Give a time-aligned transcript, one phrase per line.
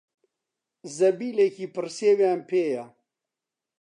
[0.97, 2.85] زەمبیلێکی پڕ سێویان پێیە.